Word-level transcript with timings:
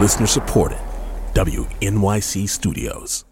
Listener 0.00 0.26
supported. 0.26 0.78
WNYC 1.34 2.48
Studios. 2.48 3.26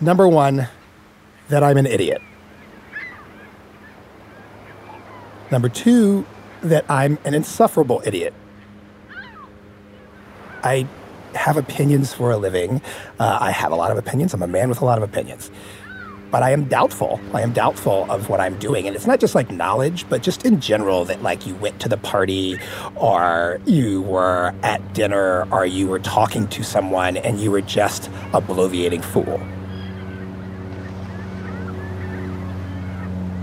Number 0.00 0.26
one, 0.26 0.68
that 1.50 1.62
I'm 1.62 1.76
an 1.76 1.84
idiot. 1.86 2.22
Number 5.50 5.68
two, 5.68 6.26
that 6.62 6.84
I'm 6.88 7.18
an 7.24 7.34
insufferable 7.34 8.02
idiot. 8.04 8.34
I 10.62 10.88
have 11.34 11.56
opinions 11.56 12.14
for 12.14 12.30
a 12.30 12.36
living. 12.36 12.80
Uh, 13.18 13.38
I 13.40 13.50
have 13.50 13.70
a 13.70 13.76
lot 13.76 13.90
of 13.90 13.98
opinions. 13.98 14.32
I'm 14.34 14.42
a 14.42 14.46
man 14.46 14.68
with 14.68 14.80
a 14.80 14.84
lot 14.84 14.96
of 14.96 15.04
opinions. 15.04 15.50
But 16.30 16.42
I 16.42 16.50
am 16.50 16.64
doubtful. 16.64 17.20
I 17.32 17.42
am 17.42 17.52
doubtful 17.52 18.10
of 18.10 18.28
what 18.28 18.40
I'm 18.40 18.58
doing. 18.58 18.86
And 18.86 18.96
it's 18.96 19.06
not 19.06 19.20
just 19.20 19.34
like 19.34 19.50
knowledge, 19.50 20.08
but 20.08 20.22
just 20.22 20.44
in 20.44 20.60
general 20.60 21.04
that 21.04 21.22
like 21.22 21.46
you 21.46 21.54
went 21.56 21.80
to 21.80 21.88
the 21.88 21.98
party 21.98 22.58
or 22.96 23.60
you 23.66 24.02
were 24.02 24.54
at 24.62 24.94
dinner 24.94 25.46
or 25.52 25.66
you 25.66 25.86
were 25.86 26.00
talking 26.00 26.48
to 26.48 26.64
someone 26.64 27.18
and 27.18 27.38
you 27.38 27.50
were 27.50 27.60
just 27.60 28.08
a 28.32 28.40
bloviating 28.40 29.04
fool. 29.04 29.38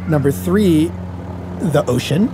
Number 0.09 0.31
three, 0.31 0.91
the 1.61 1.85
ocean. 1.87 2.25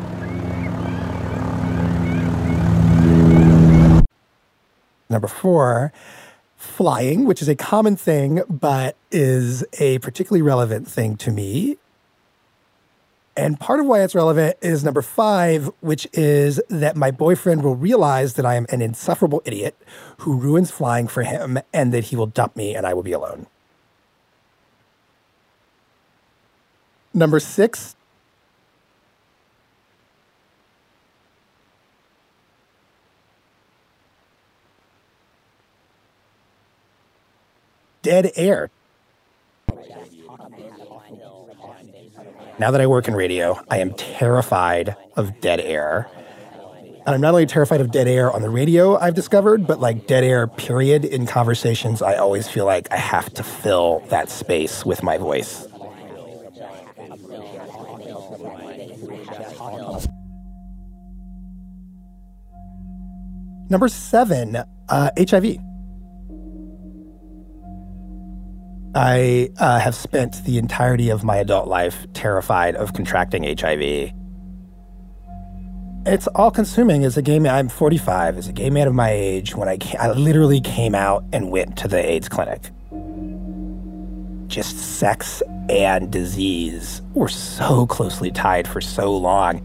Number 5.10 5.28
four, 5.28 5.92
flying, 6.56 7.26
which 7.26 7.42
is 7.42 7.50
a 7.50 7.56
common 7.56 7.96
thing, 7.96 8.42
but 8.50 8.96
is 9.12 9.66
a 9.80 10.00
particularly 10.00 10.42
relevant 10.42 10.88
thing 10.88 11.18
to 11.18 11.32
me. 11.32 11.78
And 13.36 13.60
part 13.60 13.80
of 13.80 13.86
why 13.86 14.02
it's 14.02 14.16
relevant 14.16 14.58
is 14.62 14.84
number 14.84 15.04
five, 15.04 15.70
which 15.82 16.08
is 16.14 16.60
that 16.70 16.96
my 16.96 17.12
boyfriend 17.12 17.64
will 17.64 17.76
realize 17.76 18.34
that 18.34 18.46
I 18.46 18.56
am 18.56 18.66
an 18.70 18.82
insufferable 18.82 19.44
idiot 19.46 19.76
who 20.20 20.38
ruins 20.38 20.72
flying 20.72 21.08
for 21.08 21.22
him 21.22 21.60
and 21.72 21.94
that 21.94 22.06
he 22.06 22.16
will 22.16 22.26
dump 22.26 22.56
me 22.56 22.76
and 22.76 22.88
I 22.88 22.96
will 22.96 23.04
be 23.04 23.12
alone. 23.12 23.46
Number 27.14 27.40
six, 27.40 27.96
dead 38.08 38.32
air. 38.38 38.70
Now 42.58 42.72
that 42.72 42.80
I 42.80 42.88
work 42.88 43.10
in 43.10 43.16
radio, 43.16 43.60
I 43.70 43.80
am 43.80 43.94
terrified 43.96 44.96
of 45.18 45.42
dead 45.42 45.60
air. 45.60 46.10
And 47.06 47.16
I'm 47.16 47.20
not 47.20 47.34
only 47.34 47.46
terrified 47.46 47.82
of 47.82 47.92
dead 47.92 48.08
air 48.08 48.32
on 48.32 48.42
the 48.42 48.50
radio, 48.50 48.98
I've 48.98 49.14
discovered, 49.14 49.68
but 49.68 49.82
like 49.82 50.08
dead 50.08 50.24
air, 50.24 50.48
period, 50.48 51.04
in 51.04 51.26
conversations, 51.28 52.02
I 52.02 52.16
always 52.16 52.48
feel 52.48 52.64
like 52.66 52.90
I 52.92 52.96
have 52.96 53.34
to 53.34 53.44
fill 53.44 54.00
that 54.08 54.30
space 54.30 54.86
with 54.86 55.04
my 55.04 55.18
voice. 55.18 55.68
Number 63.70 63.90
seven, 63.90 64.64
uh, 64.88 65.10
HIV. 65.18 65.67
I 68.98 69.52
uh, 69.60 69.78
have 69.78 69.94
spent 69.94 70.44
the 70.44 70.58
entirety 70.58 71.12
of 71.12 71.24
my 71.24 71.38
adult 71.38 71.68
life 71.68 72.08
terrified 72.14 72.76
of 72.76 72.94
contracting 72.94 73.44
HIV. 73.44 74.12
It's 76.08 76.26
all 76.34 76.50
consuming 76.50 77.06
as 77.06 77.16
a 77.16 77.22
gay 77.22 77.38
man. 77.38 77.54
I'm 77.54 77.70
45, 77.70 78.40
as 78.40 78.48
a 78.48 78.54
gay 78.54 78.72
man 78.72 78.88
of 78.88 78.96
my 78.96 79.12
age, 79.12 79.56
when 79.56 79.70
I, 79.70 79.78
I 80.00 80.14
literally 80.14 80.60
came 80.62 80.96
out 80.96 81.24
and 81.32 81.52
went 81.52 81.78
to 81.78 81.88
the 81.88 82.04
AIDS 82.04 82.28
clinic. 82.28 82.72
Just 84.48 84.80
sex 84.80 85.44
and 85.70 86.12
disease 86.12 87.04
were 87.14 87.30
so 87.30 87.86
closely 87.86 88.32
tied 88.32 88.68
for 88.68 88.82
so 88.82 89.16
long 89.16 89.64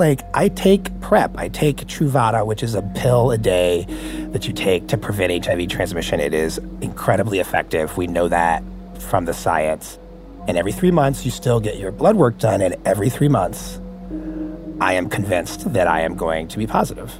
like 0.00 0.22
I 0.34 0.48
take 0.48 0.98
PrEP. 1.00 1.30
I 1.36 1.48
take 1.48 1.76
Truvada, 1.86 2.44
which 2.44 2.64
is 2.64 2.74
a 2.74 2.82
pill 2.96 3.30
a 3.30 3.38
day 3.38 3.84
that 4.32 4.48
you 4.48 4.52
take 4.52 4.88
to 4.88 4.98
prevent 4.98 5.44
HIV 5.44 5.68
transmission. 5.68 6.18
It 6.18 6.34
is 6.34 6.58
incredibly 6.80 7.38
effective. 7.38 7.96
We 7.96 8.08
know 8.08 8.26
that 8.26 8.64
from 8.98 9.26
the 9.26 9.34
science. 9.34 9.98
And 10.48 10.56
every 10.56 10.72
three 10.72 10.90
months, 10.90 11.24
you 11.24 11.30
still 11.30 11.60
get 11.60 11.76
your 11.76 11.92
blood 11.92 12.16
work 12.16 12.38
done. 12.38 12.62
And 12.62 12.74
every 12.86 13.10
three 13.10 13.28
months, 13.28 13.78
I 14.80 14.94
am 14.94 15.08
convinced 15.10 15.72
that 15.74 15.86
I 15.86 16.00
am 16.00 16.16
going 16.16 16.48
to 16.48 16.58
be 16.58 16.66
positive. 16.66 17.14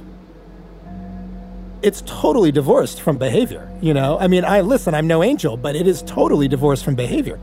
It's 1.83 2.01
totally 2.05 2.51
divorced 2.51 2.99
from 2.99 3.17
behavior, 3.17 3.71
you 3.81 3.93
know? 3.93 4.17
I 4.19 4.27
mean, 4.27 4.43
I 4.43 4.61
listen, 4.61 4.93
I'm 4.95 5.07
no 5.07 5.23
angel, 5.23 5.55
but 5.55 5.75
it 5.75 5.87
is 5.87 6.01
totally 6.01 6.47
divorced 6.47 6.83
from 6.83 6.95
behavior. 6.95 7.39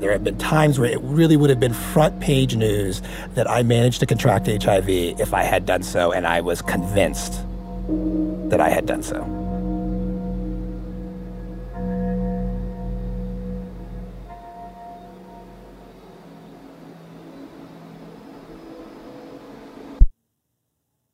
There 0.00 0.12
have 0.12 0.24
been 0.24 0.38
times 0.38 0.78
where 0.78 0.90
it 0.90 1.00
really 1.02 1.36
would 1.36 1.50
have 1.50 1.60
been 1.60 1.74
front 1.74 2.20
page 2.20 2.56
news 2.56 3.02
that 3.34 3.48
I 3.48 3.62
managed 3.62 4.00
to 4.00 4.06
contract 4.06 4.46
HIV 4.46 4.88
if 4.88 5.34
I 5.34 5.42
had 5.42 5.66
done 5.66 5.82
so, 5.82 6.10
and 6.10 6.26
I 6.26 6.40
was 6.40 6.62
convinced 6.62 7.34
that 8.48 8.62
I 8.62 8.70
had 8.70 8.86
done 8.86 9.02
so. 9.02 9.22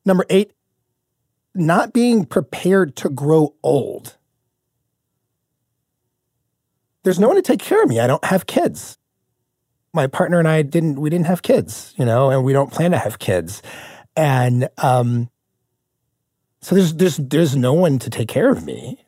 Number 0.05 0.25
eight, 0.31 0.53
not 1.57 1.93
being 1.93 2.25
prepared 2.25 2.95
to 2.97 3.09
grow 3.09 3.55
old 3.65 4.17
there's 7.07 7.21
no 7.21 7.29
one 7.29 7.37
to 7.37 7.43
take 7.43 7.61
care 7.61 7.81
of 7.81 7.89
me. 7.89 8.01
I 8.01 8.09
don't 8.09 8.25
have 8.25 8.47
kids. 8.47 8.99
My 9.95 10.09
partner 10.09 10.41
and 10.41 10.49
I 10.49 10.63
didn't, 10.63 11.01
we 11.01 11.09
didn't 11.09 11.27
have 11.27 11.41
kids, 11.41 11.95
you 11.97 12.05
know, 12.05 12.31
and 12.31 12.43
we 12.43 12.53
don't 12.53 12.73
plan 12.73 12.91
to 12.91 12.99
have 12.99 13.21
kids. 13.21 13.63
And, 14.17 14.69
um, 14.79 15.31
so 16.61 16.75
there's, 16.75 16.95
there's, 16.95 17.17
there's 17.19 17.55
no 17.55 17.75
one 17.75 18.01
to 18.01 18.11
take 18.11 18.27
care 18.27 18.51
of 18.51 18.65
me. 18.65 19.05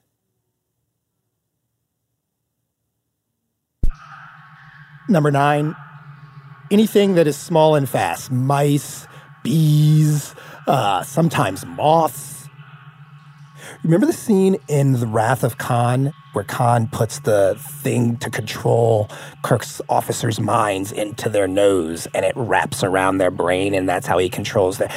Number 5.09 5.33
nine, 5.33 5.75
anything 6.71 7.17
that 7.17 7.27
is 7.27 7.37
small 7.37 7.75
and 7.75 7.89
fast 7.89 8.31
mice, 8.31 9.09
bees, 9.43 10.37
uh, 10.69 11.03
sometimes 11.03 11.67
moths. 11.67 12.38
Remember 13.85 14.07
the 14.07 14.13
scene 14.13 14.57
in 14.69 14.95
The 14.95 15.07
Wrath 15.07 15.45
of 15.45 15.59
Khan 15.59 16.13
where 16.33 16.45
Khan 16.45 16.89
puts 16.89 17.21
the 17.21 17.57
thing 17.59 18.17
to 18.19 18.29
control 18.29 19.09
Kirk's 19.43 19.81
officers' 19.89 20.41
minds 20.41 20.91
into 20.91 21.29
their 21.29 21.47
nose 21.47 22.07
and 22.15 22.25
it 22.25 22.33
wraps 22.37 22.83
around 22.83 23.19
their 23.19 23.31
brain, 23.31 23.75
and 23.75 23.89
that's 23.89 24.07
how 24.07 24.19
he 24.19 24.29
controls 24.29 24.79
them. 24.79 24.91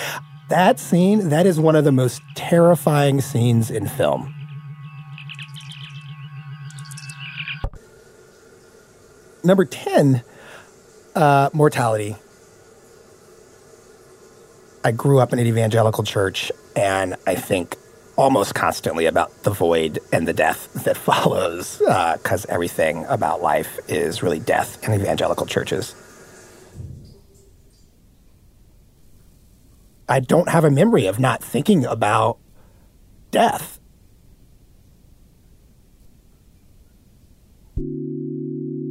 That 0.50 0.80
scene, 0.80 1.30
that 1.30 1.46
is 1.46 1.60
one 1.60 1.76
of 1.76 1.84
the 1.84 1.92
most 1.92 2.22
terrifying 2.36 3.22
scenes 3.22 3.70
in 3.72 3.88
film. 3.88 4.36
Number 9.44 9.66
10, 9.66 10.24
uh, 11.16 11.50
mortality. 11.54 12.16
I 14.84 14.92
grew 14.92 15.20
up 15.20 15.32
in 15.34 15.40
an 15.40 15.48
evangelical 15.48 16.04
church, 16.04 16.52
and 16.76 17.16
I 17.26 17.36
think 17.36 17.78
almost 18.22 18.54
constantly 18.54 19.08
about 19.08 19.44
the 19.44 19.50
void 19.50 19.98
and 20.14 20.28
the 20.28 20.34
death 20.34 20.72
that 20.86 20.96
follows, 21.10 21.80
because 21.80 22.46
uh, 22.46 22.54
everything 22.54 23.04
about 23.06 23.42
life 23.42 23.80
is 23.88 24.22
really 24.22 24.40
death 24.40 24.84
in 24.88 24.94
evangelical 24.94 25.48
churches. 25.48 25.96
I 30.08 30.20
don't 30.20 30.50
have 30.50 30.64
a 30.64 30.70
memory 30.70 31.08
of 31.08 31.20
not 31.20 31.44
thinking 31.44 31.86
about 31.86 32.38
death. 33.32 33.80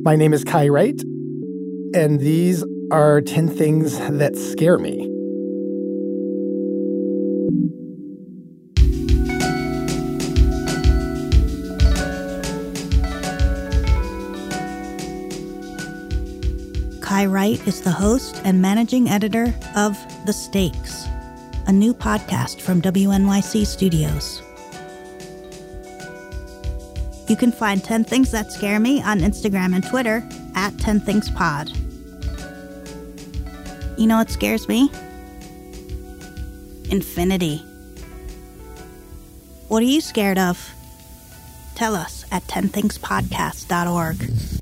My 0.03 0.17
name 0.17 0.33
is 0.33 0.45
Kai 0.45 0.69
Wright, 0.69 1.01
and 1.95 2.19
these 2.19 2.65
are 2.91 3.21
10 3.21 3.49
things 3.49 3.99
that 3.99 4.35
scare 4.35 4.79
me. 4.79 5.10
Kai 17.11 17.27
Wright 17.27 17.67
is 17.67 17.83
the 17.83 17.91
host 17.91 18.41
and 18.45 18.63
managing 18.63 19.09
editor 19.09 19.53
of 19.75 19.99
The 20.27 20.33
Stakes, 20.33 21.07
a 21.67 21.73
new 21.73 21.93
podcast 21.93 22.61
from 22.61 22.81
WNYC 22.81 23.67
Studios. 23.67 24.41
You 27.29 27.35
can 27.35 27.51
find 27.51 27.83
10 27.83 28.05
Things 28.05 28.31
That 28.31 28.53
Scare 28.53 28.79
Me 28.79 29.03
on 29.03 29.19
Instagram 29.19 29.75
and 29.75 29.85
Twitter 29.85 30.25
at 30.55 30.79
10 30.79 31.01
Things 31.01 31.29
Pod. 31.31 31.73
You 33.99 34.07
know 34.07 34.19
what 34.19 34.31
scares 34.31 34.69
me? 34.69 34.89
Infinity. 36.93 37.57
What 39.67 39.83
are 39.83 39.87
you 39.87 40.01
scared 40.01 40.39
of? 40.39 40.65
Tell 41.75 41.97
us 41.97 42.25
at 42.31 42.45
10thingspodcast.org. 42.45 44.60